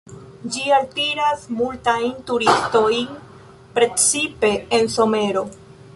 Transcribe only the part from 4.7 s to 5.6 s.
en somero.